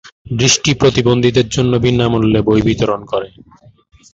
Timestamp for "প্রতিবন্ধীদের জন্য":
0.73-1.71